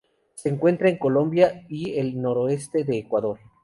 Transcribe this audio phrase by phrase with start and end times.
[0.33, 3.37] Se encuentra en Colombia y el noroeste de Ecuador.